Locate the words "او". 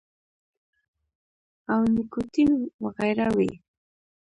1.71-1.81